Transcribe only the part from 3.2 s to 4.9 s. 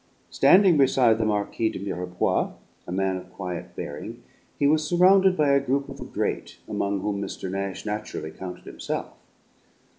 quiet bearing he was